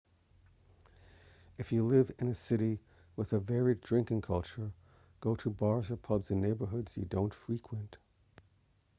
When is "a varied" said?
3.33-3.81